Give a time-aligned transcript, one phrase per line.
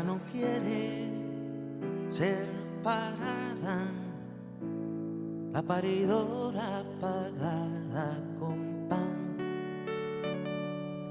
[0.00, 1.10] No quiere
[2.10, 2.48] ser
[2.82, 3.92] parada,
[5.52, 9.36] la paridora pagada con pan.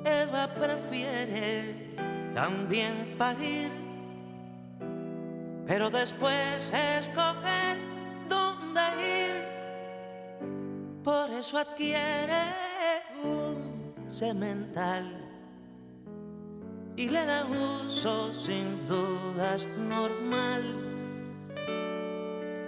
[0.04, 1.96] Eva prefiere
[2.34, 3.70] también parir,
[5.68, 7.78] pero después escoger
[8.28, 9.36] dónde ir.
[11.04, 12.44] Por eso adquiere
[13.24, 15.21] un semental
[16.96, 20.64] y le da uso sin dudas normal.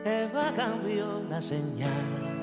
[0.05, 2.33] Eva cambió la señal.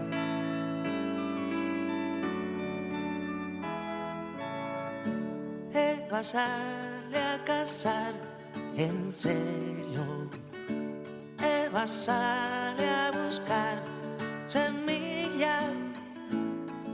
[5.73, 8.13] Eva sale a cazar
[8.77, 10.31] en celo.
[11.39, 13.83] Eva sale a buscar
[14.47, 15.61] semilla.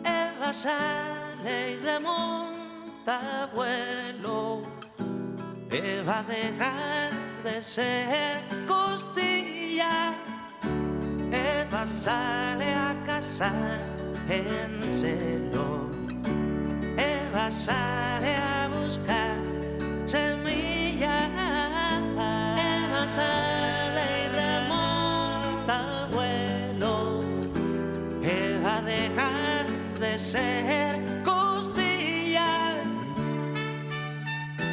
[0.04, 4.75] Eva sale y remonta vuelo
[5.80, 7.10] va a dejar
[7.44, 10.14] de ser costilla.
[11.32, 13.80] Eva sale a cazar
[14.28, 15.90] en celo.
[16.96, 19.36] Eva sale a buscar
[20.06, 21.28] semilla.
[22.56, 27.22] Eva sale y remonta vuelo.
[28.22, 29.66] Eva dejar
[30.00, 30.85] de ser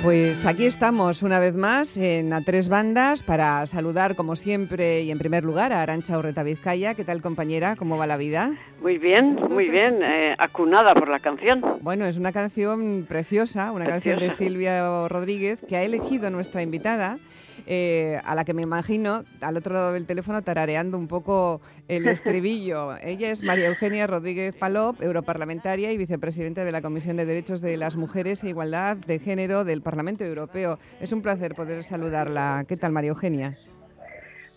[0.03, 5.11] Pues aquí estamos una vez más en A Tres Bandas para saludar, como siempre y
[5.11, 6.93] en primer lugar, a Arancha Urreta Vizcaya.
[6.93, 7.77] ¿Qué tal, compañera?
[7.77, 8.51] ¿Cómo va la vida?
[8.81, 10.03] Muy bien, muy bien.
[10.03, 11.61] Eh, acunada por la canción.
[11.79, 17.17] Bueno, es una canción preciosa, una canción de Silvia Rodríguez que ha elegido nuestra invitada
[17.65, 22.07] eh, a la que me imagino al otro lado del teléfono tarareando un poco el
[22.09, 22.95] estribillo.
[22.97, 27.77] Ella es María Eugenia Rodríguez Palop, europarlamentaria y vicepresidenta de la Comisión de Derechos de
[27.77, 30.77] las Mujeres e Igualdad de Género del Parlamento Europeo.
[30.99, 32.65] Es un placer poder saludarla.
[32.67, 33.57] ¿Qué tal, María Eugenia?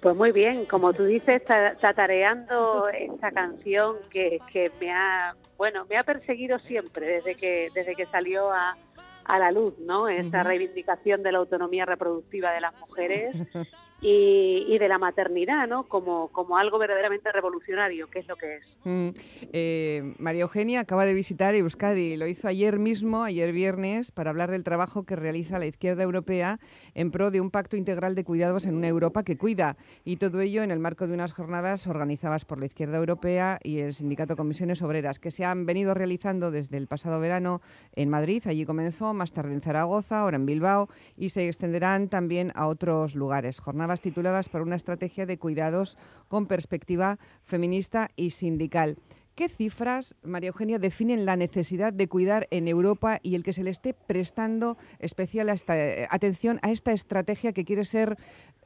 [0.00, 1.43] Pues muy bien, como tú dices,
[1.81, 7.94] tatareando esta canción que, que me ha, bueno, me ha perseguido siempre desde que desde
[7.94, 8.77] que salió a,
[9.26, 10.09] a la luz, ¿no?
[10.09, 13.34] Esta reivindicación de la autonomía reproductiva de las mujeres
[14.01, 15.84] y, de la maternidad, ¿no?
[15.89, 18.62] Como, como algo verdaderamente revolucionario, que es lo que es.
[18.84, 19.09] Mm,
[19.53, 24.51] eh, María Eugenia acaba de visitar Euskadi, lo hizo ayer mismo, ayer viernes, para hablar
[24.51, 26.59] del trabajo que realiza la izquierda europea
[26.95, 30.41] en pro de un pacto integral de cuidados en una Europa que cuida, y todo
[30.41, 34.37] ello en el marco de unas jornadas organizadas por la izquierda europea y el sindicato
[34.37, 37.62] Comisiones Obreras, que se han venido realizando desde el pasado verano
[37.95, 42.53] en Madrid, allí comenzó, más tarde en Zaragoza, ahora en Bilbao, y se extenderán también
[42.55, 43.59] a otros lugares.
[43.59, 45.97] Jornadas tituladas por una estrategia de cuidados
[46.29, 48.97] con perspectiva feminista y sindical.
[49.37, 53.63] ¿Qué cifras, María Eugenia, definen la necesidad de cuidar en Europa y el que se
[53.63, 58.17] le esté prestando especial atención a esta estrategia que quiere ser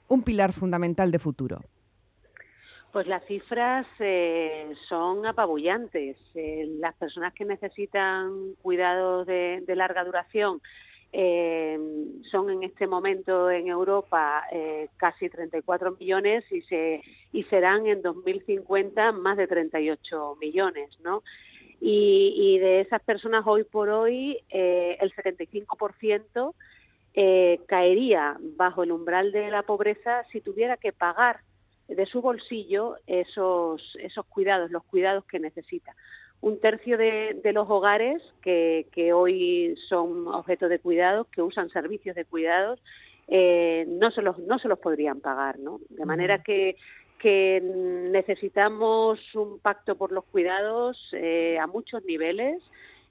[0.06, 1.60] un pilar fundamental de futuro?
[2.92, 6.16] Pues las cifras eh, son apabullantes.
[6.34, 10.60] Eh, las personas que necesitan cuidados de larga duración
[11.12, 11.78] eh,
[12.30, 18.02] son en este momento en Europa eh, casi 34 millones y, se, y serán en
[18.02, 21.22] 2050 más de 38 millones, ¿no?
[21.82, 26.54] Y, de esas personas hoy por hoy eh, el 75%
[27.14, 31.40] eh, caería bajo el umbral de la pobreza si tuviera que pagar
[31.88, 35.96] de su bolsillo esos, esos cuidados, los cuidados que necesita
[36.42, 42.24] un tercio de, los hogares que, hoy son objeto de cuidados, que usan servicios de
[42.24, 42.80] cuidados,
[43.28, 45.80] eh, no, se los, no se los podrían pagar, ¿no?
[45.90, 46.76] De manera que,
[47.18, 52.62] que necesitamos un pacto por los cuidados eh, a muchos niveles,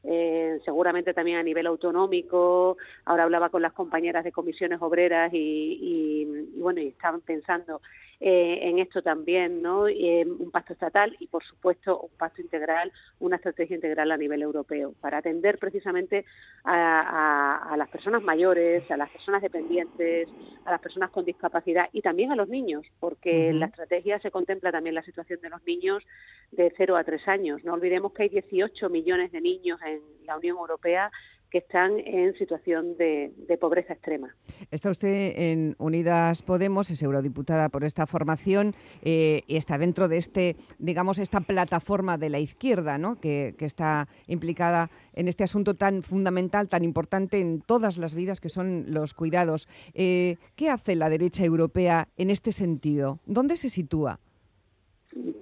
[0.04, 2.78] eh, seguramente también a nivel autonómico.
[3.06, 7.82] Ahora hablaba con las compañeras de comisiones obreras y, y, y bueno, y estaban pensando
[8.22, 9.84] eh, en esto también, ¿no?
[9.84, 14.94] un pacto estatal y, por supuesto, un pacto integral, una estrategia integral a nivel europeo
[15.00, 16.26] para atender precisamente
[16.66, 20.28] a, las personas mayores, a las personas dependientes,
[20.66, 24.32] a las personas con discapacidad y también a los niños, porque en la estrategia se
[24.32, 26.04] contempla también la situación de los niños
[26.52, 27.64] de 0 a 3 años.
[27.64, 31.10] No olvidemos que hay 18 millones de niños en la Unión Europea
[31.50, 34.36] que están en situación de, pobreza extrema.
[34.72, 40.18] Está usted en Unidas Podemos, es eurodiputada por esta formación eh, y está dentro de
[40.18, 43.20] este, digamos, esta plataforma de la izquierda, ¿no?
[43.20, 48.50] que, está implicada en este asunto tan fundamental, tan importante en todas las vidas que
[48.50, 49.68] son los cuidados.
[49.94, 53.20] Eh, ¿Qué hace la derecha europea en este sentido?
[53.26, 54.20] ¿Dónde se sitúa?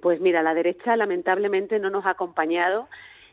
[0.02, 2.88] Pues mira, la derecha lamentablemente no nos ha acompañado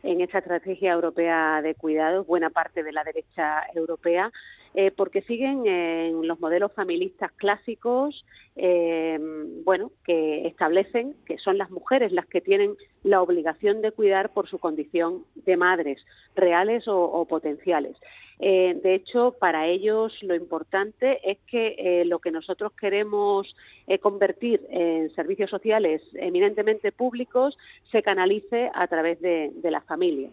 [0.06, 4.30] en esta estrategia europea de cuidados, buena parte de la derecha europea,
[4.78, 8.26] eh, porque siguen en los modelos familistas clásicos,
[8.56, 9.18] eh,
[9.64, 14.50] bueno, que establecen que son las mujeres las que tienen la obligación de cuidar por
[14.50, 17.96] su condición de madres, reales o potenciales.
[18.38, 23.56] Eh, de hecho, para ellos lo importante es que lo que nosotros queremos
[24.02, 27.56] convertir en servicios sociales eminentemente públicos
[27.90, 30.32] se canalice a través de, las familias.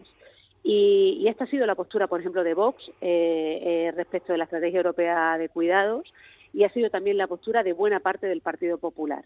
[0.66, 5.38] Y, esta ha sido la postura, por ejemplo, de Vox respecto de la Estrategia Europea
[5.38, 6.12] de Cuidados
[6.54, 9.24] y ha sido también la postura de buena parte del Partido Popular.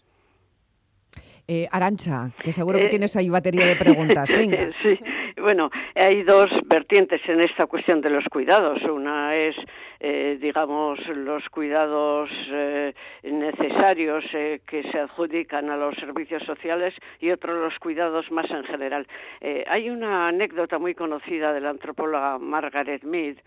[1.51, 4.29] Eh, Arancha, que seguro que tienes ahí batería de preguntas.
[4.37, 4.69] Venga.
[4.83, 4.99] Sí,
[5.41, 8.83] bueno, hay dos vertientes en esta cuestión de los cuidados.
[8.83, 9.55] Una es,
[9.99, 12.93] eh, digamos, los cuidados eh,
[13.23, 19.07] necesarios que se adjudican a los servicios sociales y otro los cuidados más en general.
[19.41, 23.37] hay una anécdota muy conocida de la antropóloga Margaret Mead,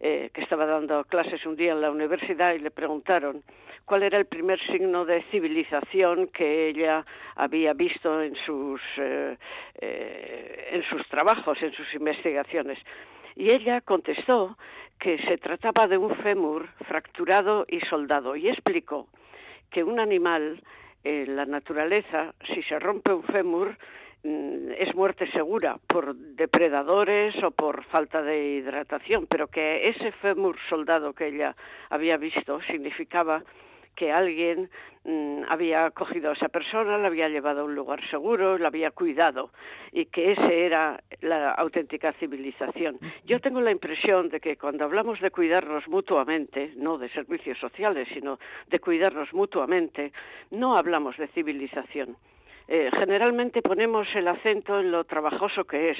[0.00, 3.44] que estaba dando clases un día en la universidad y le preguntaron
[3.84, 7.04] cuál era el primer signo de civilización que ella
[7.36, 9.36] había visto en sus, eh,
[9.80, 12.78] eh, en sus trabajos, en sus investigaciones.
[13.36, 14.56] Y ella contestó
[14.98, 19.08] que se trataba de un fémur fracturado y soldado y explicó
[19.70, 20.62] que un animal
[21.04, 23.76] en la naturaleza, si se rompe un fémur,
[24.22, 30.56] mm, es muerte segura por depredadores o por falta de hidratación, pero que ese fémur
[30.68, 31.56] soldado que ella
[31.90, 33.42] había visto significaba
[33.94, 34.70] que alguien
[35.04, 38.90] mm, había cogido a esa persona, la había llevado a un lugar seguro, la había
[38.90, 39.50] cuidado
[39.92, 42.98] y que esa era la auténtica civilización.
[43.24, 48.08] Yo tengo la impresión de que cuando hablamos de cuidarnos mutuamente, no de servicios sociales,
[48.12, 50.12] sino de cuidarnos mutuamente,
[50.50, 52.16] no hablamos de civilización.
[52.68, 55.98] Eh, generalmente ponemos el acento en lo trabajoso que es,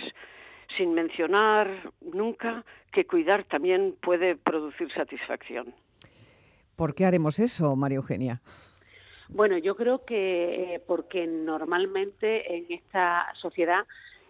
[0.77, 1.69] sin mencionar
[2.01, 5.75] nunca que cuidar también puede producir satisfacción.
[6.77, 8.41] ¿Por qué haremos eso, María Eugenia?
[9.29, 13.87] Bueno, yo creo que eh, porque normalmente en esta sociedad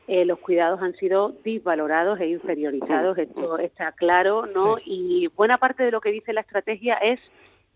[0.06, 4.76] eh, los cuidados han sido disvalorados e inferiorizados, esto está claro, ¿no?
[4.84, 7.20] Y buena parte de lo que dice la estrategia es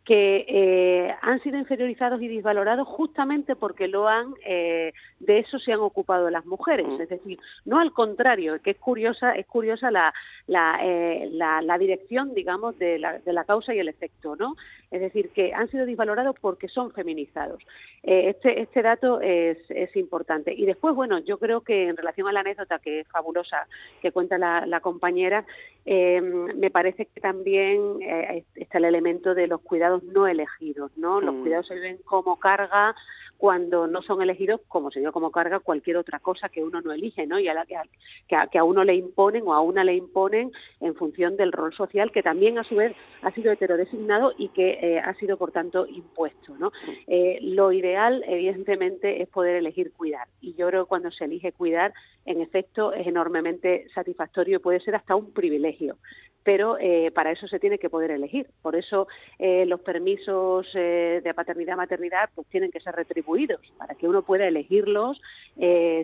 [0.06, 5.80] que eh, han sido inferiorizados y desvalorados justamente porque lo han de eso se han
[5.80, 10.14] ocupado las mujeres es decir no al contrario que es curiosa es curiosa la
[10.46, 14.54] la, la, dirección digamos de la, de la causa y el efecto no
[14.90, 17.62] es decir, que han sido disvalorados porque son feminizados.
[18.02, 19.56] Eh, este, este dato es,
[19.94, 20.52] importante.
[20.52, 23.66] Y después, bueno, yo creo que en relación a la anécdota que es fabulosa
[24.02, 25.44] que cuenta la, compañera,
[25.84, 31.20] eh, me parece que también eh, está el elemento de los cuidados no elegidos, ¿no?
[31.20, 31.40] Los mm.
[31.42, 32.94] cuidados se ven como carga
[33.36, 36.92] cuando no son elegidos como se dio como carga cualquier otra cosa que uno no
[36.92, 37.38] elige, ¿no?
[37.38, 40.52] Y a la que a, que a, uno le imponen o a una le imponen
[40.80, 44.78] en función del rol social que también a su vez ha sido heterodesignado y que
[44.80, 46.72] eh, ha sido por tanto impuesto, ¿no?
[47.06, 51.52] Eh, lo ideal evidentemente es poder elegir cuidar y yo creo que cuando se elige
[51.52, 51.92] cuidar
[52.24, 55.98] en efecto es enormemente satisfactorio y puede ser hasta un privilegio
[56.46, 58.46] pero eh, para eso se tiene que poder elegir.
[58.62, 63.94] Por eso eh, los permisos eh, de paternidad maternidad pues tienen que ser retribuidos para
[63.94, 65.20] que uno pueda elegirlos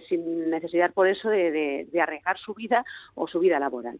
[0.09, 2.85] sin necesidad por eso de, arriesgar su vida
[3.15, 3.99] o su vida laboral.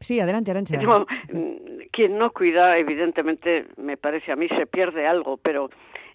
[0.00, 0.78] Sí, adelante, Arancha.
[0.78, 5.70] Mm, quien no cuida, evidentemente, me parece a mí, se pierde algo, pero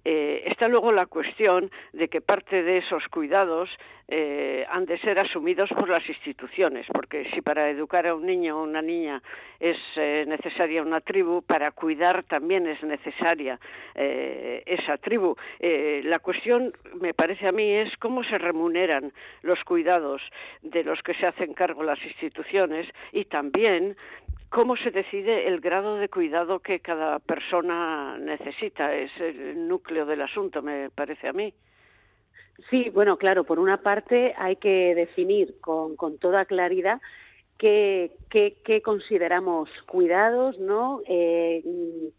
[0.06, 3.70] eh, está luego la cuestión de que parte de esos cuidados
[4.08, 8.58] eh, han de ser asumidos por las instituciones, porque si para educar a un niño
[8.58, 9.22] o una niña
[9.60, 13.60] es eh, necesaria una tribu, para cuidar también es necesaria
[13.96, 15.36] esa tribu.
[15.60, 20.22] la cuestión, me parece a mí, es cómo se remuneran los cuidados
[20.62, 23.98] de los que se hacen cargo las instituciones y también
[24.50, 28.94] ¿cómo se decide el grado de cuidado que cada persona necesita?
[28.94, 31.53] Es el núcleo del asunto, me parece a mí.
[32.70, 37.00] Sí, bueno, claro, por una parte hay que definir con, con toda claridad
[37.60, 41.01] qué, qué, consideramos cuidados, ¿no?
[41.08, 41.63] Eh,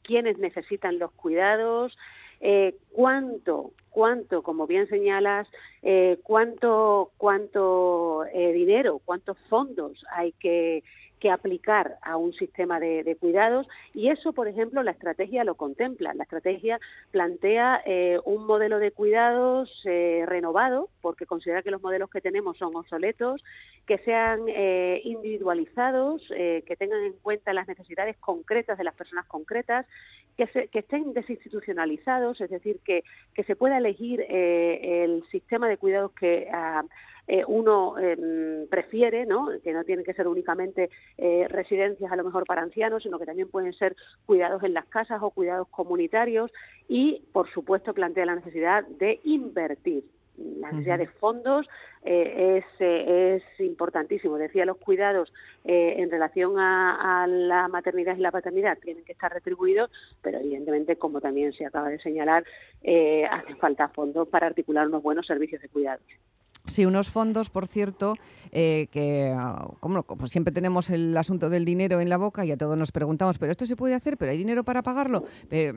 [0.03, 1.97] quiénes necesitan los cuidados,
[2.41, 5.49] eh, cuánto, cuánto, como bien señalas,
[5.83, 10.83] eh, cuánto, cuánto eh, dinero, cuántos fondos hay que
[11.21, 16.15] que aplicar a un sistema de, cuidados y eso, por ejemplo, la estrategia lo contempla.
[16.15, 16.81] La estrategia
[17.11, 22.75] plantea eh, un modelo de cuidados renovado porque considera que los modelos que tenemos son
[22.75, 23.45] obsoletos,
[23.87, 24.49] que sean
[25.05, 29.85] individualizados, que tengan en cuenta las necesidades concretas de las personas concretas,
[30.37, 33.05] que, que estén desinstitucionalizados, es decir, que,
[33.35, 36.85] que se pueda elegir el sistema de cuidados que ah,
[37.33, 39.51] eh, uno em, prefiere, ¿no?
[39.63, 43.27] que no tienen que ser únicamente eh, residencias a lo mejor para ancianos, sino que
[43.27, 43.95] también pueden ser
[44.27, 46.51] cuidados en las casas o cuidados comunitarios
[46.89, 50.03] y, por supuesto, plantea la necesidad de invertir
[50.61, 51.67] la necesidad de fondos
[52.03, 54.39] eh, es, es, importantísimo.
[54.39, 55.33] Decía, los cuidados
[55.65, 59.91] en relación a, la maternidad y la paternidad tienen que estar retribuidos,
[60.23, 62.45] pero evidentemente, como también se acaba de señalar,
[62.83, 66.05] eh, hacen falta fondos para articular unos buenos servicios de cuidados.
[66.67, 68.15] Sí, unos fondos, por cierto,
[68.53, 69.35] eh, que
[69.81, 73.39] como, siempre tenemos el asunto del dinero en la boca y a todos nos preguntamos,
[73.39, 75.73] pero esto se puede hacer, pero hay dinero para pagarlo, eh,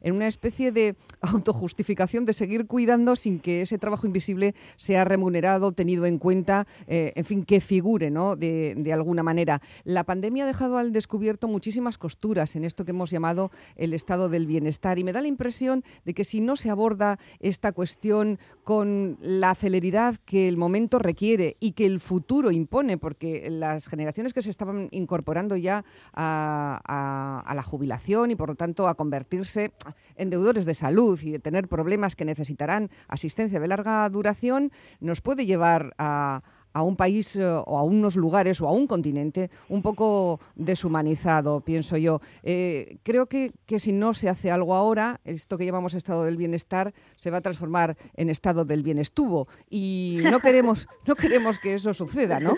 [0.00, 5.72] en una especie de autojustificación de seguir cuidando sin que ese trabajo invisible sea remunerado,
[5.72, 8.34] tenido en cuenta, eh, en fin, que figure, ¿no?
[8.34, 9.60] De, de, alguna manera.
[9.84, 14.28] La pandemia ha dejado al descubierto muchísimas costuras en esto que hemos llamado el estado
[14.28, 18.38] del bienestar y me da la impresión de que si no se aborda esta cuestión
[18.64, 24.32] con la celeridad que el momento requiere y que el futuro impone, porque las generaciones
[24.32, 29.72] que se estaban incorporando ya a, la jubilación y por lo tanto a convertirse
[30.16, 35.20] en deudores de salud y de tener problemas que necesitarán asistencia de larga duración, nos
[35.20, 39.50] puede llevar a a un país eh, o a unos lugares o a un continente
[39.68, 42.20] un poco deshumanizado, pienso yo.
[42.42, 46.36] Eh, creo que, que, si no se hace algo ahora, esto que llamamos estado del
[46.36, 51.74] bienestar se va a transformar en estado del bienestuvo y no queremos, no queremos que
[51.74, 52.56] eso suceda, ¿no?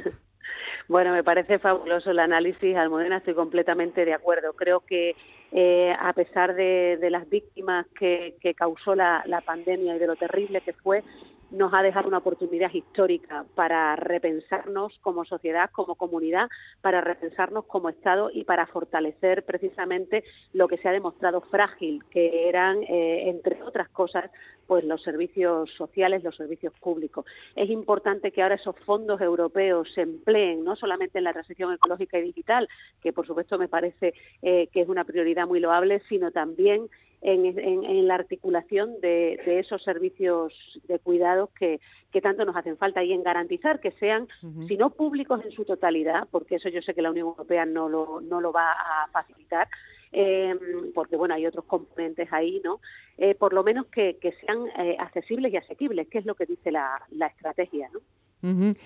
[0.89, 4.55] Bueno, me parece fabuloso el análisis, Almudena, estoy completamente de acuerdo.
[4.55, 5.15] Creo que
[5.53, 10.73] eh, a pesar de, las víctimas que, causó la, pandemia y de lo terrible que
[10.73, 11.05] fue,
[11.51, 16.49] nos ha dejado una oportunidad histórica para repensarnos como sociedad, como comunidad,
[16.81, 22.49] para repensarnos como Estado y para fortalecer precisamente lo que se ha demostrado frágil, que
[22.49, 24.31] eran, eh, entre otras cosas,
[24.67, 27.25] pues los servicios sociales, los servicios públicos.
[27.57, 32.19] Es importante que ahora esos fondos europeos se empleen no solamente en la transición ecológica
[32.19, 32.69] y digital,
[33.03, 36.89] que por supuesto me parece eh, que es una prioridad muy loable, sino también
[37.23, 40.53] en, la articulación de, esos servicios
[40.89, 41.81] de cuidados que,
[42.23, 44.29] tanto nos hacen falta y en garantizar que sean,
[44.69, 47.89] si no públicos en su totalidad, porque eso yo sé que la Unión Europea no
[47.89, 49.69] lo, no lo va a facilitar,
[50.13, 50.55] eh,
[50.95, 52.81] porque bueno, hay otros componentes ahí, ¿no?
[53.17, 56.73] Eh, por lo menos que, sean eh, accesibles y asequibles, que es lo que dice
[56.73, 58.01] la, la estrategia, ¿no?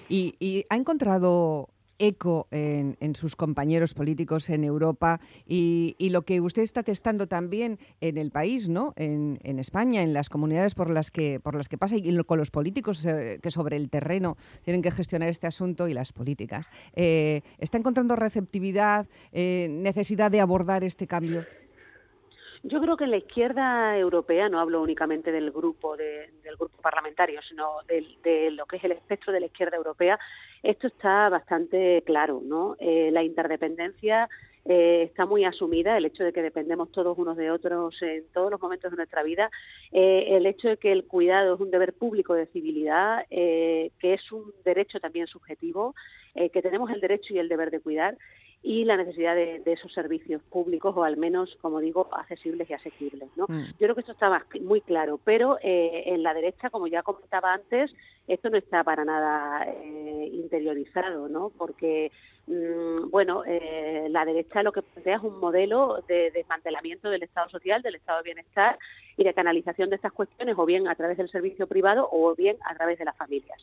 [0.09, 6.63] ¿Y, ¿Y, ha encontrado eco en, sus compañeros políticos en Europa y, lo que usted
[6.63, 8.93] está testando también en el país, ¿no?
[8.97, 12.51] En, España, en las comunidades por las que por las que pasa y con los
[12.51, 16.69] políticos eh, que sobre el terreno tienen que gestionar este asunto y las políticas.
[16.95, 21.45] Eh, ¿Está encontrando receptividad, eh, necesidad de abordar este cambio?
[22.67, 27.43] Yo creo que en la izquierda europea, no hablo únicamente del grupo del grupo parlamentario,
[27.43, 30.19] sino de, lo que es el espectro de la izquierda europea,
[30.63, 32.75] esto está bastante claro, ¿no?
[32.79, 34.31] Eh, la interdependencia
[34.65, 38.51] eh, está muy asumida, el hecho de que dependemos todos unos de otros en todos
[38.51, 39.51] los momentos de nuestra vida,
[39.93, 44.33] eh, el hecho de que el cuidado es un deber público de civilidad, que es
[44.33, 45.95] un derecho también subjetivo,
[46.35, 48.17] que tenemos el derecho y el deber de cuidar
[48.67, 53.29] y la necesidad de, esos servicios públicos o al menos, como digo, accesibles y asequibles.
[53.37, 53.45] ¿no?
[53.47, 53.67] Mm.
[53.73, 57.53] Yo creo que esto está muy claro, pero eh, en la derecha, como ya comentaba
[57.53, 57.95] antes,
[58.27, 61.51] esto no está para nada eh, interiorizado, ¿no?
[61.57, 62.11] porque
[62.47, 67.49] mm, bueno, eh, la derecha lo que plantea es un modelo de desmantelamiento del Estado
[67.51, 68.79] social, del Estado de bienestar
[69.17, 72.57] y de canalización de estas cuestiones, o bien a través del servicio privado o bien
[72.65, 73.61] a través de las familias.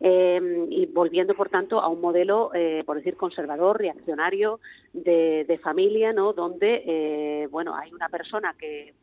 [0.00, 4.60] Eh, y volviendo, por tanto, a un modelo, eh, por decir, conservador, reaccionario
[4.92, 6.32] de, familia, ¿no?
[6.32, 8.94] Donde, eh, bueno, hay una persona que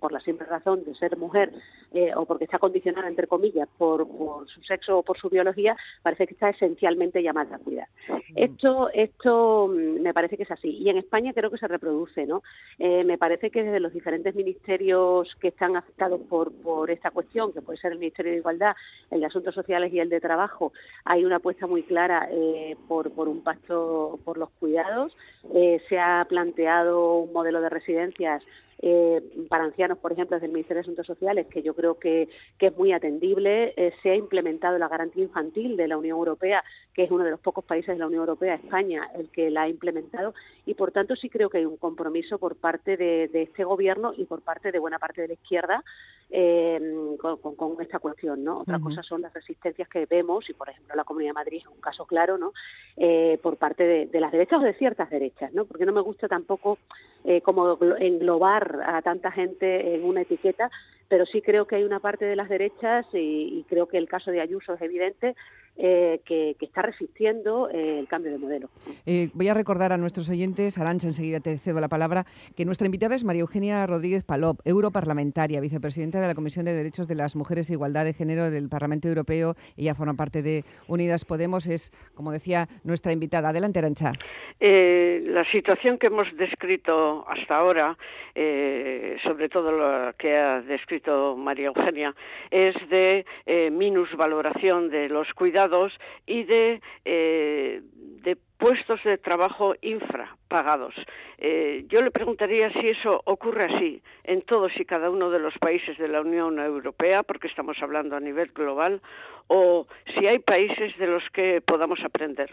[0.00, 1.52] por la simple razón de ser mujer
[1.92, 5.76] eh, o porque está condicionada, entre comillas, por, por, su sexo o por su biología,
[6.02, 7.88] parece que está esencialmente llamada a cuidar.
[8.36, 10.68] Esto, esto mm, me parece que es así.
[10.68, 12.42] Y en España creo que se reproduce, ¿no?
[12.78, 17.52] Eh, me parece que desde los diferentes ministerios que están afectados por, por esta cuestión,
[17.52, 18.74] que puede ser el Ministerio de Igualdad,
[19.10, 20.72] el de Asuntos Sociales y el de Trabajo,
[21.04, 25.16] hay una apuesta muy clara eh, por, por un pacto por los cuidados.
[25.88, 28.42] se ha planteado un modelo de residencias
[28.84, 32.28] eh, para ancianos, por ejemplo, desde el Ministerio de Asuntos Sociales, que yo creo que,
[32.58, 33.74] es muy atendible.
[33.76, 37.30] Eh, se ha implementado la garantía infantil de la Unión Europea, que es uno de
[37.30, 40.34] los pocos países de la Unión Europea, España, el que la ha implementado,
[40.66, 44.24] y por tanto sí creo que hay un compromiso por parte de, este Gobierno y
[44.24, 45.84] por parte de buena parte de la izquierda
[46.30, 46.80] eh,
[47.20, 48.42] con, esta cuestión.
[48.42, 48.60] ¿no?
[48.60, 51.66] Otra cosa son las resistencias que vemos, y por ejemplo la Comunidad de Madrid es
[51.68, 52.52] un caso claro, ¿no?
[53.42, 55.66] por parte de, de, las derechas o de ciertas derechas, ¿no?
[55.66, 56.78] porque no me gusta tampoco
[57.44, 60.70] como englobar a tanta gente en una etiqueta,
[61.12, 64.30] pero sí creo que hay una parte de las derechas y, creo que el caso
[64.30, 65.34] de Ayuso es evidente
[65.76, 68.68] eh, que, está resistiendo eh, el cambio de modelo.
[69.04, 72.24] Eh, voy a recordar a nuestros oyentes, Arancha, enseguida te cedo la palabra,
[72.56, 77.08] que nuestra invitada es María Eugenia Rodríguez Palop, europarlamentaria, vicepresidenta de la Comisión de Derechos
[77.08, 79.54] de las Mujeres e Igualdad de Género del Parlamento Europeo.
[79.76, 83.50] Ella forma parte de Unidas Podemos, es, como decía, nuestra invitada.
[83.50, 84.12] Adelante, Arancha.
[84.60, 87.98] la situación que hemos descrito hasta ahora,
[88.34, 91.01] sobre todo lo que ha descrito
[91.36, 92.14] María Eugenia,
[92.50, 93.24] es de
[93.70, 97.82] minusvaloración de los cuidados y de, eh,
[98.22, 100.94] de puestos de trabajo infrapagados.
[101.38, 105.58] Eh, yo le preguntaría si eso ocurre así en todos y cada uno de los
[105.58, 109.00] países de la Unión Europea, porque estamos hablando a nivel global,
[109.48, 112.50] o si hay países de los que podamos aprender.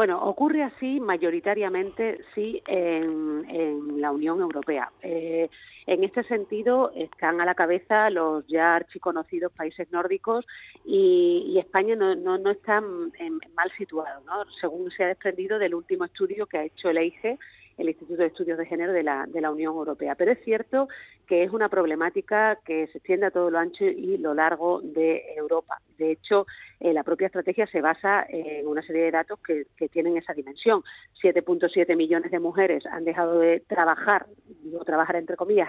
[0.00, 4.90] Bueno, ocurre así mayoritariamente sí en, la Unión Europea.
[5.02, 5.50] Eh,
[5.86, 10.46] en este sentido están a la cabeza los ya archiconocidos países nórdicos
[10.86, 14.50] y, España no, no, está mal situado, ¿no?
[14.58, 17.38] según se ha desprendido del último estudio que ha hecho el EIGE
[17.80, 20.14] el Instituto de Estudios de Género de la, de la Unión Europea.
[20.14, 20.88] Pero es cierto
[21.26, 25.34] que es una problemática que se extiende a todo lo ancho y lo largo de
[25.36, 25.80] Europa.
[25.96, 26.46] De hecho,
[26.80, 30.82] eh, la propia estrategia se basa en una serie de datos que, tienen esa dimensión.
[31.22, 34.26] 7.7 millones de mujeres han dejado de trabajar,
[34.62, 35.68] digo trabajar entre comillas,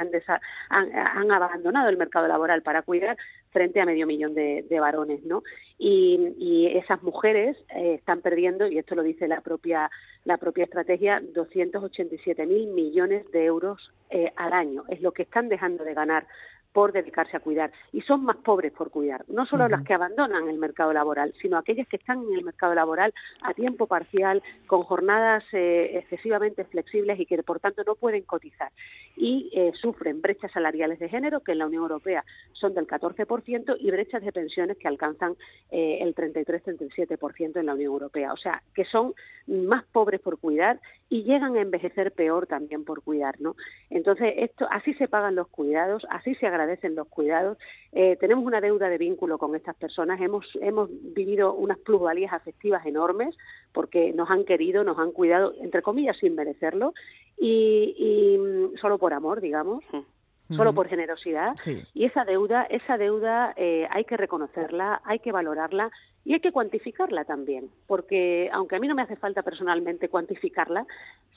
[0.69, 3.17] han, abandonado el mercado laboral para cuidar
[3.51, 5.43] frente a medio millón de, varones, ¿no?
[5.77, 9.89] Y, esas mujeres eh, están perdiendo, y esto lo dice la propia
[10.23, 14.83] la propia estrategia, 287 mil millones de euros eh, al año.
[14.87, 16.27] Es lo que están dejando de ganar
[16.73, 17.71] por dedicarse a cuidar.
[17.91, 21.57] Y son más pobres por cuidar, no solo las que abandonan el mercado laboral, sino
[21.57, 27.19] aquellas que están en el mercado laboral a tiempo parcial, con jornadas eh, excesivamente flexibles
[27.19, 28.71] y que por tanto no pueden cotizar.
[29.15, 33.77] Y eh, sufren brechas salariales de género que en la Unión Europea son del 14%
[33.79, 35.35] y brechas de pensiones que alcanzan
[35.71, 39.13] eh, el 33-37% en la Unión Europea, o sea, que son
[39.47, 40.79] más pobres por cuidar
[41.09, 43.55] y llegan a envejecer peor también por cuidar, ¿no?
[43.89, 47.57] Entonces, esto así se pagan los cuidados, así se agradecen los cuidados.
[47.91, 52.85] Eh, tenemos una deuda de vínculo con estas personas, hemos, hemos vivido unas plusvalías afectivas
[52.85, 53.35] enormes
[53.73, 56.93] porque nos han querido, nos han cuidado, entre comillas, sin merecerlo
[57.37, 59.83] y, y mm, solo por amor, digamos.
[60.55, 61.55] Solo por generosidad.
[61.93, 65.89] Y esa deuda, esa deuda eh, hay que reconocerla, hay que valorarla
[66.25, 70.85] y hay que cuantificarla también, porque aunque a mí no me hace falta personalmente cuantificarla,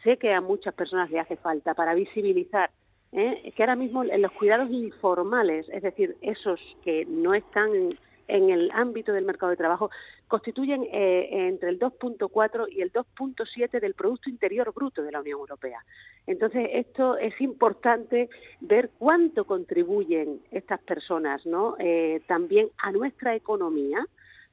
[0.03, 2.71] sé que a muchas personas le hace falta para visibilizar
[3.15, 3.53] ¿eh?
[3.57, 7.97] que ahora mismo en los cuidados informales, es decir, esos que no están
[8.27, 9.91] en el ámbito del mercado de trabajo
[10.29, 15.39] constituyen eh, entre el 2.4 y el 2.7 del Producto Interior Bruto de la Unión
[15.41, 15.85] Europea.
[16.27, 21.77] Entonces, esto es importante ver cuánto contribuyen estas personas ¿no?
[21.79, 24.07] Eh, también a nuestra economía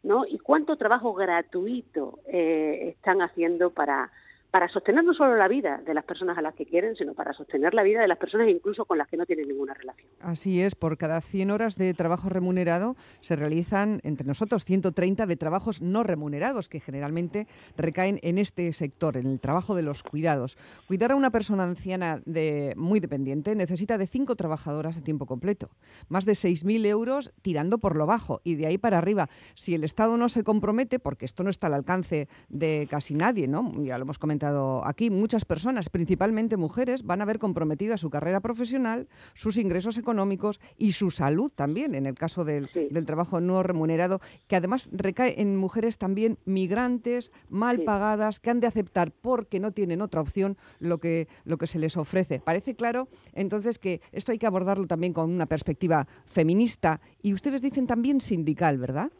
[0.04, 0.26] ¿no?
[0.26, 4.12] y cuánto trabajo gratuito eh, están haciendo para,
[4.52, 7.32] para sostener no solo la vida de las personas a las que quieren, sino para
[7.32, 10.10] sostener la vida de las personas incluso con las que no tienen ninguna relación.
[10.20, 15.36] Así es, por cada 100 horas de trabajo remunerado se realizan entre nosotros 130 de
[15.38, 20.58] trabajos no remunerados, que generalmente recaen en este sector, en el trabajo de los cuidados.
[20.86, 25.70] Cuidar a una persona anciana de, muy dependiente necesita de cinco trabajadoras a tiempo completo,
[26.10, 29.30] más de 6.000 euros tirando por lo bajo y de ahí para arriba.
[29.54, 33.48] Si el Estado no se compromete, porque esto no está al alcance de casi nadie,
[33.48, 33.72] ¿no?
[33.84, 38.10] ya lo hemos comentado, comentado aquí, muchas personas, principalmente mujeres, van a ver comprometida su
[38.10, 42.68] carrera profesional, sus ingresos económicos y su salud también, en el caso del,
[43.06, 48.68] trabajo no remunerado, que además recae en mujeres también migrantes, mal pagadas, que han de
[48.68, 52.40] aceptar porque no tienen otra opción lo que, lo que se les ofrece.
[52.40, 57.62] Parece claro entonces que esto hay que abordarlo también con una perspectiva feminista y ustedes
[57.62, 59.12] dicen también sindical, ¿verdad?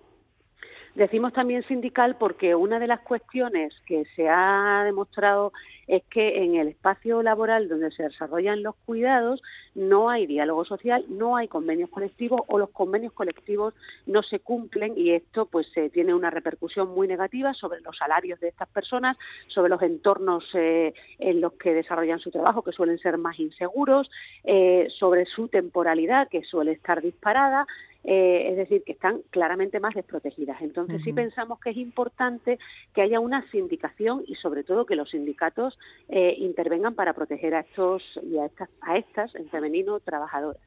[0.96, 5.54] Decimos también sindical porque una de las cuestiones que se ha demostrado
[5.92, 9.44] es que en el espacio laboral donde se desarrollan los cuidados
[9.76, 13.74] no hay diálogo social, no hay convenios colectivos o los convenios colectivos
[14.06, 18.40] no se cumplen y esto pues eh, tiene una repercusión muy negativa sobre los salarios
[18.40, 22.98] de estas personas, sobre los entornos eh, en los que desarrollan su trabajo que suelen
[22.98, 24.10] ser más inseguros,
[24.46, 27.68] eh, sobre su temporalidad que suele estar disparada
[28.04, 30.60] eh, es decir, que están claramente más desprotegidas.
[30.62, 32.58] Entonces, sí pensamos que es importante
[32.96, 35.78] que haya una sindicación y, sobre todo, que los sindicatos
[36.10, 40.62] eh, intervengan para proteger a estos y a estas, a estas en femenino, trabajadoras.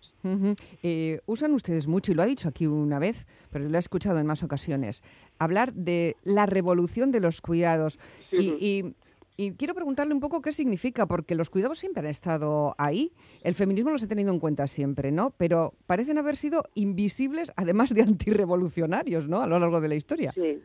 [0.83, 4.18] Eh, usan ustedes mucho, y lo ha dicho aquí una vez, pero lo he escuchado
[4.18, 5.03] en más ocasiones,
[5.38, 7.98] hablar de la revolución de los cuidados.
[8.33, 8.94] y,
[9.37, 13.12] y quiero preguntarle un poco qué significa, porque los cuidados siempre han estado ahí.
[13.42, 15.31] El feminismo los ha tenido en cuenta siempre, ¿no?
[15.37, 19.40] Pero parecen haber sido invisibles, además de antirrevolucionarios, ¿no?
[19.40, 20.33] A lo largo de la historia.
[20.35, 20.61] Sí.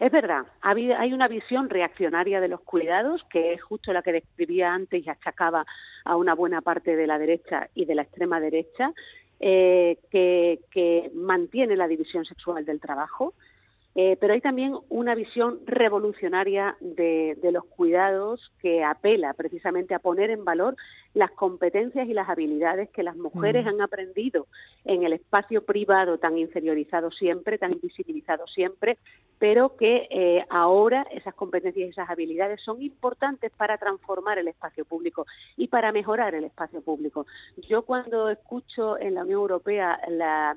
[0.00, 4.74] Es verdad, hay una visión reaccionaria de los cuidados, que es justo la que describía
[4.74, 5.64] antes y achacaba
[6.04, 8.92] a una buena parte de la derecha y de la extrema derecha,
[9.40, 13.34] eh, que, que mantiene la división sexual del trabajo,
[13.96, 20.30] eh, pero hay también una visión revolucionaria de, los cuidados que apela precisamente a poner
[20.30, 20.74] en valor
[21.12, 23.68] las competencias y las habilidades que las mujeres mm.
[23.68, 24.48] han aprendido
[24.84, 28.98] en el espacio privado tan inferiorizado siempre, tan invisibilizado siempre,
[29.38, 34.84] pero que eh, ahora esas competencias y esas habilidades son importantes para transformar el espacio
[34.84, 35.24] público
[35.56, 37.26] y para mejorar el espacio público.
[37.68, 40.56] Yo cuando escucho en la Unión Europea la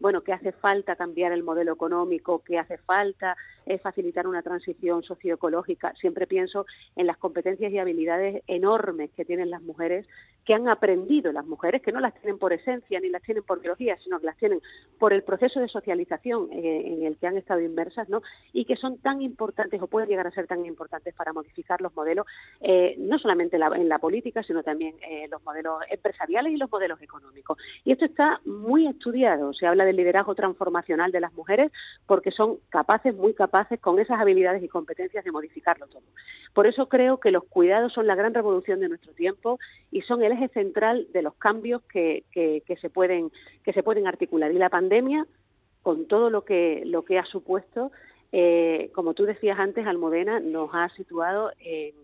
[0.00, 5.02] bueno, que hace falta cambiar el modelo económico, que hace falta eh, facilitar una transición
[5.02, 5.92] socioecológica.
[5.96, 6.64] Siempre pienso
[6.96, 10.06] en las competencias y habilidades enormes que tienen las mujeres,
[10.44, 13.60] que han aprendido las mujeres, que no las tienen por esencia ni las tienen por
[13.60, 14.62] biología, sino que las tienen
[14.98, 18.22] por el proceso de socialización eh, en el que han estado inmersas, ¿no?
[18.52, 21.94] Y que son tan importantes o pueden llegar a ser tan importantes para modificar los
[21.94, 22.26] modelos,
[22.60, 24.94] eh, no solamente en la, política, sino también
[25.28, 27.58] los modelos empresariales y los modelos económicos.
[27.84, 29.52] Y esto está muy estudiado.
[29.52, 31.72] Se habla del liderazgo transformacional de las mujeres
[32.06, 36.02] porque son capaces, muy capaces, con esas habilidades y competencias de modificarlo todo.
[36.52, 39.58] Por eso creo que los cuidados son la gran revolución de nuestro tiempo
[39.90, 42.24] y son el eje central de los cambios que,
[42.80, 43.30] se, pueden,
[43.64, 44.52] que se pueden articular.
[44.52, 45.26] Y la pandemia,
[45.82, 47.90] con todo lo que, lo que ha supuesto,
[48.32, 51.94] eh, como tú decías antes, Almudena nos ha situado en,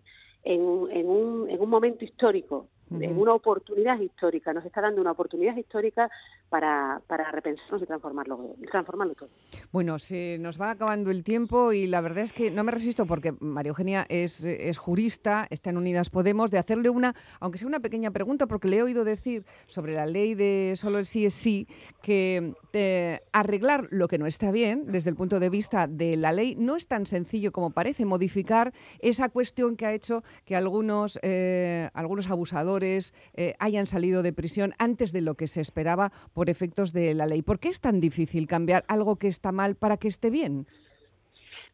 [0.43, 6.11] en, un, en un momento histórico una oportunidad histórica, nos está dando una oportunidad histórica
[6.49, 9.29] para, para repensarnos y transformarlo, transformarlo todo.
[9.73, 13.07] Bueno, se nos va acabando el tiempo y la verdad es que no me resisto
[13.07, 17.69] porque María Eugenia es, es jurista, está en Unidas Podemos, de hacerle una, aunque sea
[17.69, 21.27] una pequeña pregunta, porque le he oído decir sobre la ley de solo el sí
[21.27, 21.67] es sí,
[22.03, 26.33] que eh, arreglar lo que no está bien desde el punto de vista de la
[26.33, 31.19] ley no es tan sencillo como parece, modificar esa cuestión que ha hecho que algunos,
[31.23, 36.51] eh, algunos abusadores eh, hayan salido de prisión antes de lo que se esperaba por
[36.51, 37.43] efectos de la ley.
[37.43, 40.67] ¿Por qué es tan difícil cambiar algo que está mal para que esté bien?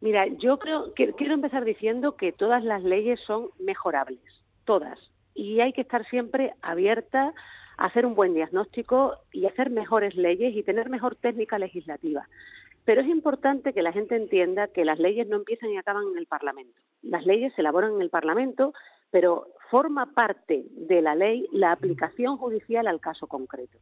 [0.01, 4.21] Mira, yo creo que quiero empezar diciendo que todas las leyes son mejorables,
[4.65, 4.99] todas,
[5.35, 7.35] y hay que estar siempre abierta
[7.77, 12.29] a hacer un buen diagnóstico y hacer mejores leyes y tener mejor técnica legislativa.
[12.85, 16.19] Pero es importante que la gente entienda que las leyes no empiezan y acaban en
[16.19, 16.81] el Parlamento.
[17.03, 18.73] Las leyes se elaboran en el Parlamento,
[19.11, 23.79] pero forma parte de la ley la aplicación judicial al caso concreto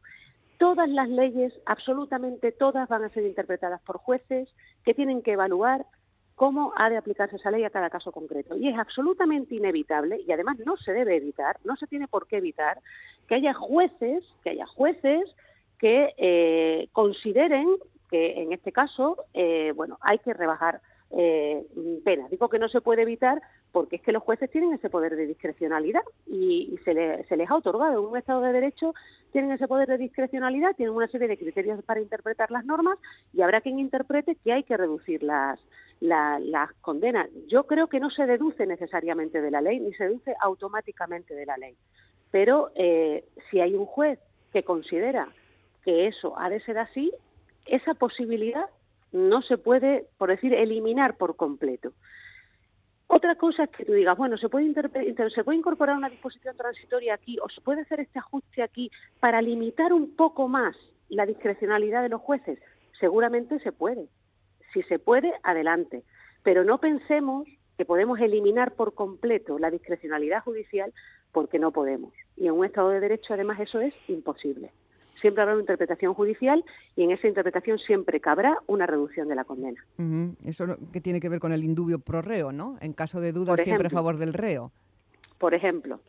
[0.59, 5.85] todas las leyes, absolutamente todas, van a ser interpretadas por jueces que tienen que evaluar
[6.35, 8.55] cómo ha de aplicarse esa ley a cada caso concreto.
[8.55, 12.37] Y es absolutamente inevitable, y además no se debe evitar, no se tiene por qué
[12.37, 12.79] evitar,
[13.27, 15.33] que haya jueces, que haya jueces
[15.79, 17.77] que eh, consideren
[18.11, 21.65] que en este caso, eh, bueno, hay que rebajar eh,
[22.03, 22.29] penas.
[22.29, 23.41] Digo que no se puede evitar
[23.71, 27.55] porque es que los jueces tienen ese poder de discrecionalidad y, se, se, les ha
[27.55, 28.93] otorgado en un Estado de Derecho,
[29.31, 32.97] tienen ese poder de discrecionalidad, tienen una serie de criterios para interpretar las normas
[33.33, 35.59] y habrá quien interprete que hay que reducir las,
[35.99, 37.29] las condenas.
[37.47, 41.45] Yo creo que no se deduce necesariamente de la ley ni se deduce automáticamente de
[41.45, 41.75] la ley,
[42.31, 44.19] pero eh, si hay un juez
[44.51, 45.27] que considera
[45.83, 47.11] que eso ha de ser así,
[47.65, 48.65] esa posibilidad
[49.11, 51.93] no se puede, por decir, eliminar por completo.
[53.07, 54.71] Otra cosa es que tú digas, bueno, se puede,
[55.43, 59.93] puede incorporar una disposición transitoria aquí o se puede hacer este ajuste aquí para limitar
[59.93, 60.75] un poco más
[61.09, 62.59] la discrecionalidad de los jueces.
[62.99, 64.07] Seguramente se puede.
[64.73, 66.03] Si se puede, adelante.
[66.43, 70.93] Pero no pensemos que podemos eliminar por completo la discrecionalidad judicial
[71.31, 72.13] porque no podemos.
[72.37, 74.71] Y en un Estado de Derecho, además, eso es imposible.
[75.21, 76.63] Siempre habrá una interpretación judicial
[76.95, 79.83] y en esa interpretación siempre cabrá una reducción de la condena.
[80.45, 82.77] Eso que tiene que ver con el indubio pro reo, ¿no?
[82.81, 84.71] En caso de duda, siempre a favor del reo.
[85.37, 86.01] Por ejemplo,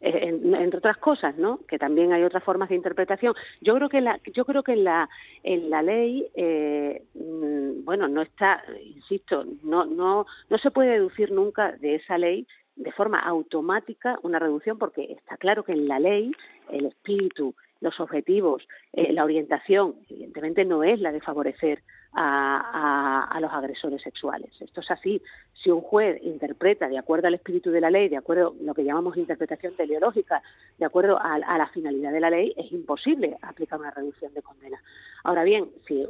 [0.00, 1.60] eh, entre otras cosas, ¿no?
[1.66, 3.34] Que también hay otras formas de interpretación.
[3.60, 5.08] Yo creo que la, yo creo que en la
[5.42, 11.32] en la ley, eh, mm, bueno, no está, insisto, no no no se puede deducir
[11.32, 15.98] nunca de esa ley de forma automática una reducción porque está claro que en la
[15.98, 16.30] ley
[16.70, 23.52] el espíritu los objetivos, eh, la orientación, evidentemente no es la de favorecer a, los
[23.52, 24.50] agresores sexuales.
[24.60, 25.22] Esto es así.
[25.54, 28.74] Si un juez interpreta de acuerdo al espíritu de la ley, de acuerdo a lo
[28.74, 30.42] que llamamos interpretación teleológica,
[30.78, 34.82] de acuerdo a, la finalidad de la ley, es imposible aplicar una reducción de condena.
[35.22, 36.04] Ahora bien, si,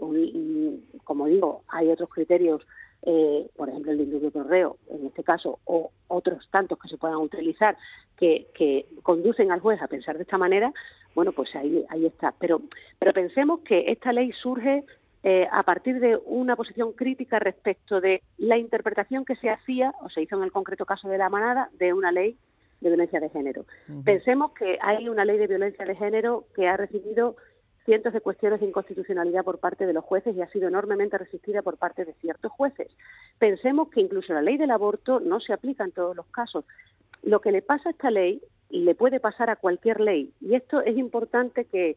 [1.05, 2.67] como digo, hay otros criterios
[3.03, 7.19] eh, por ejemplo el indubio correo, en este caso, o otros tantos que se puedan
[7.19, 7.77] utilizar
[8.17, 10.73] que, que, conducen al juez a pensar de esta manera,
[11.15, 12.35] bueno, pues ahí, ahí está.
[12.39, 12.61] Pero,
[12.99, 14.85] pero pensemos que esta ley surge
[15.23, 20.09] eh, a partir de una posición crítica respecto de la interpretación que se hacía, o
[20.11, 22.37] se hizo en el concreto caso de la manada, de una ley
[22.81, 23.65] de violencia de género.
[24.05, 27.37] Pensemos que hay una ley de violencia de género que ha recibido
[27.89, 31.63] cientos de cuestiones de inconstitucionalidad por parte de los jueces y ha sido enormemente resistida
[31.63, 32.95] por parte de ciertos jueces.
[33.39, 36.67] Pensemos que incluso la ley del aborto no se aplica en todos los casos.
[37.23, 40.83] Lo que le pasa a esta ley le puede pasar a cualquier ley y esto
[40.83, 41.97] es importante que,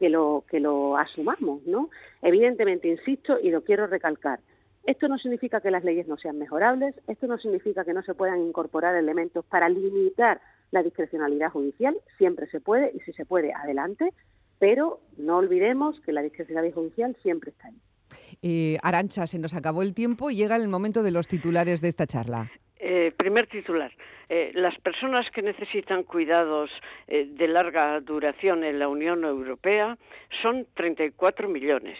[0.00, 1.90] lo, que lo asumamos, ¿no?
[2.20, 4.40] Evidentemente, insisto y lo quiero recalcar,
[4.86, 8.14] esto no significa que las leyes no sean mejorables, esto no significa que no se
[8.14, 10.40] puedan incorporar elementos para limitar
[10.72, 14.12] la discrecionalidad judicial, siempre se puede y si se puede, adelante,
[14.60, 17.80] pero no olvidemos que la discrecionalidad judicial siempre está ahí.
[18.42, 21.88] Eh, Arancha, se nos acabó el tiempo y llega el momento de los titulares de
[21.88, 22.48] esta charla.
[22.82, 23.92] Eh, primer titular.
[24.30, 26.70] Eh, las personas que necesitan cuidados
[27.08, 29.98] eh, de larga duración en la Unión Europea
[30.40, 31.98] son 34 millones.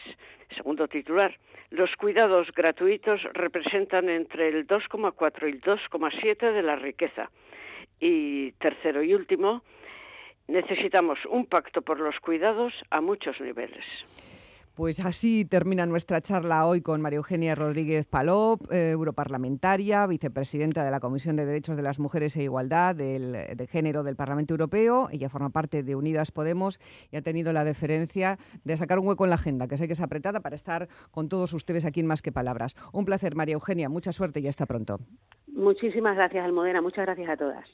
[0.57, 1.37] Segundo titular.
[1.69, 7.31] Los cuidados gratuitos representan entre el 2,4 y el 2,7 de la riqueza.
[8.01, 9.63] Y tercero y último,
[10.51, 13.85] necesitamos un pacto por los cuidados a muchos niveles.
[14.75, 20.91] Pues así termina nuestra charla hoy con María Eugenia Rodríguez Palop, eh, europarlamentaria, vicepresidenta de
[20.91, 25.09] la Comisión de Derechos de las Mujeres e Igualdad de Género del Parlamento Europeo.
[25.13, 29.25] Ella forma parte de Unidas Podemos y ha tenido la deferencia de sacar un hueco
[29.25, 32.07] en la agenda, que sé que es apretada, para estar con todos ustedes aquí en
[32.07, 32.75] Más que Palabras.
[32.93, 33.91] Un placer, María Eugenia.
[33.91, 34.99] Mucha suerte y hasta pronto.
[35.49, 36.81] Muchísimas gracias, Almudena.
[36.81, 37.69] Muchas gracias a todas.